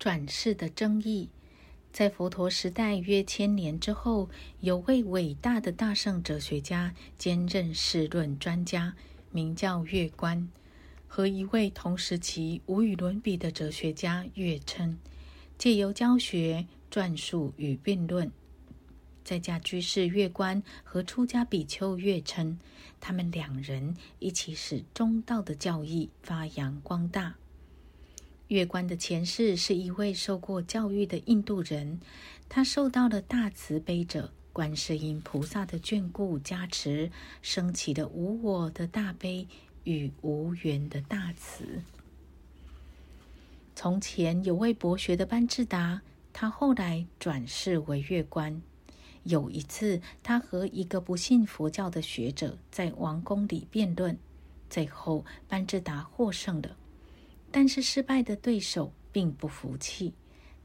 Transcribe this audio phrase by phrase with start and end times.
[0.00, 1.28] 转世的争议。
[1.92, 4.30] 在佛陀时代约千年之后，
[4.60, 8.94] 有位伟大的大圣哲学家兼任世论专家，
[9.30, 10.48] 名叫月观，
[11.06, 14.98] 和一位同时期无与伦比的哲学家月称，
[15.58, 18.32] 借由教学、撰述与辩论，
[19.22, 22.58] 在家居士月观和出家比丘月称，
[23.00, 27.34] 他们两人一起使中道的教义发扬光大。
[28.50, 32.00] 月观的前世是一位受过教育的印度人，
[32.48, 39.46] 他受到了大慈悲者观世音菩萨的眷顾加持，升起的无我的大悲
[39.84, 41.80] 与无缘的大慈。
[43.76, 48.60] 从前有位博学的班智达，他后来转世为月观。
[49.22, 54.18] 有一次，他和一个不信佛教的学者在王宫里辩论，
[54.68, 56.76] 最后班智达获胜了。
[57.52, 60.14] 但是失败的对手并不服气，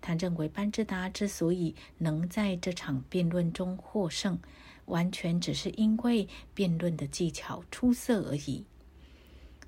[0.00, 4.38] 他认为班智达之所以能在这场辩论中获胜，
[4.84, 8.64] 完全只是因为辩论的技巧出色而已。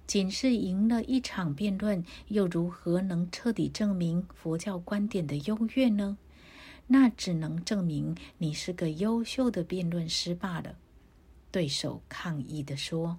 [0.06, 6.18] 仅是赢了一场辩论，又如何能彻底证明佛教观点的优越呢？
[6.88, 10.76] 那只能证明你是个优秀的辩论师罢了。
[11.50, 13.18] 对手抗议地说。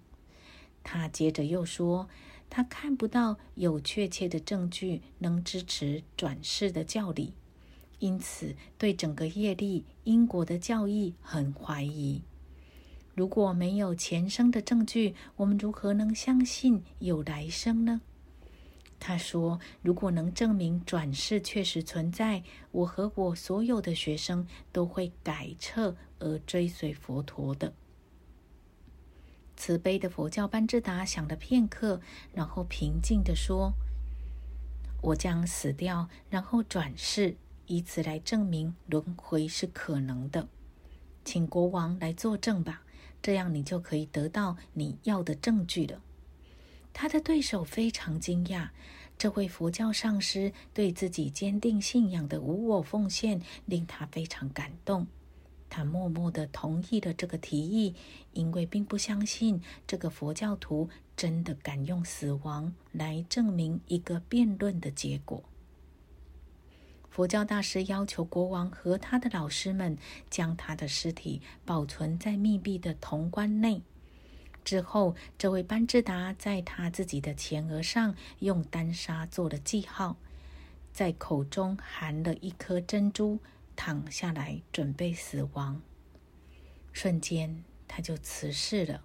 [0.83, 2.07] 他接着又说。
[2.49, 7.33] 他看不到有确切的证据能支持转世的教理，
[7.99, 12.21] 因此对整个业力因果的教义很怀疑。
[13.13, 18.01] 如果没有前生的证据，我们如何能相信有来生呢？
[18.99, 27.73] 他说：“如果能证明转世确实存在，我和我所有的学生都会改册而追随佛陀的。”
[29.57, 31.99] 慈悲的佛教班智达想了片刻，
[32.33, 33.73] 然后平静地说
[35.01, 40.47] ：“我将死掉，然后转世，以此来证明轮回是可能的。
[41.25, 42.83] 请国王来作证吧，
[43.21, 46.01] 这样你就可以得到你要的证据了。”
[46.93, 48.69] 他的对手非常惊讶，
[49.17, 55.07] 这位佛教上师对自己坚定信仰的无我奉献，令他非常感动。
[55.69, 57.95] 他默默的同意了这个提议，
[58.33, 65.43] 因为并不相信这个佛教徒真的敢用死亡来证明一个辩论的结果。
[67.09, 69.97] 佛教大师要求国王和他的老师们
[70.29, 73.81] 将他的尸体保存在密闭的铜棺内。
[74.63, 80.17] 之后，这位班智达在他自己的前额上用丹砂做了记号，
[80.91, 83.39] 在口中含了一颗珍珠。
[83.77, 85.81] 躺下来准备死亡，
[86.91, 89.01] 瞬间他就辞世了。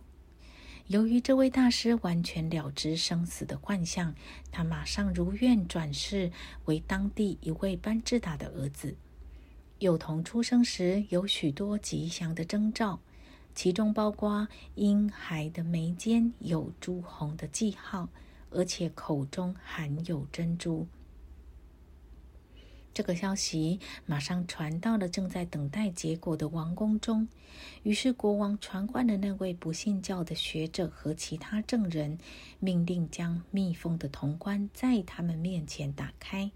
[0.88, 4.14] 由于这位大师完全了知生死的幻象，
[4.50, 6.32] 他马上如愿转世
[6.64, 8.96] 为当地一位班智达的儿子。
[9.78, 13.00] 幼童出生时有许多吉祥的征兆，
[13.54, 18.08] 其中包括婴孩的眉间有朱红的记号，
[18.50, 20.88] 而且口中含有珍珠。
[22.94, 27.26] 这个消息马上传到了正在等待结果的王宫中，
[27.82, 32.18] 于是国王传唤了那位不信教的学者和其他证人，
[32.58, 36.50] 命令将密封的铜棺在他们面前打开。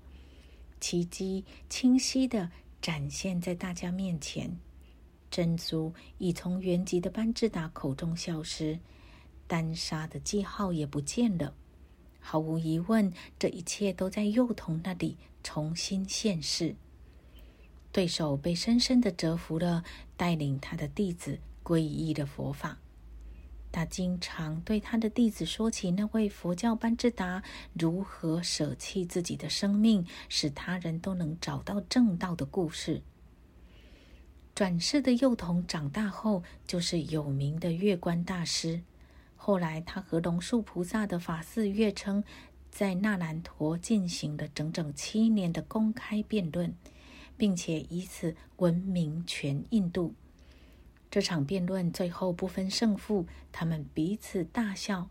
[0.78, 2.50] 奇迹清晰的
[2.82, 4.58] 展现在大家面前，
[5.30, 8.78] 珍珠已从原籍的班智达口中消失，
[9.46, 11.54] 丹砂的记号也不见了。
[12.20, 16.74] 毫无疑问，这一切都在幼童那里重新现世。
[17.92, 19.84] 对手被深深的折服了，
[20.16, 22.78] 带领他的弟子皈依了佛法。
[23.70, 33.00] 他经常对他的弟子说起那位佛教班智达如何舍弃自己的生命，使他人都能找到正道的故事。
[34.52, 38.82] 转世的幼童长大后，就是有名的月观大师。
[39.36, 42.24] 后来，他和龙树菩萨的法寺月称，
[42.76, 46.76] 在纳兰陀进行了整整七年的公开辩论，
[47.34, 50.12] 并且以此闻名全印度。
[51.10, 55.08] 这场辩论最后不分胜负，他们彼此大笑。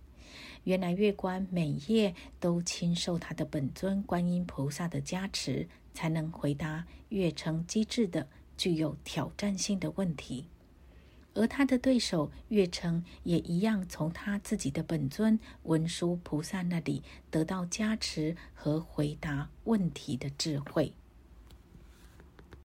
[0.65, 10.45] 原来月观每夜都亲受他的本尊观音菩萨的加持，才能回答月称机智的、具有挑战性的问题。
[11.35, 20.93] 而他的对手月称也一样，从他自己的本尊文殊菩萨那里得到加持和回答问题的智慧。